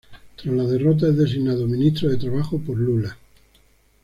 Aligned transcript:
Tras 0.35 0.51
la 0.51 0.63
derrota 0.63 1.09
es 1.09 1.15
designado 1.15 1.67
ministro 1.67 2.09
de 2.09 2.17
Trabajo 2.17 2.57
por 2.59 2.75
Lula. 2.75 3.15